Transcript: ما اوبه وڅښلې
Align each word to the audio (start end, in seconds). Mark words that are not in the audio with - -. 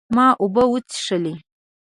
ما 0.15 0.27
اوبه 0.41 0.63
وڅښلې 0.71 1.33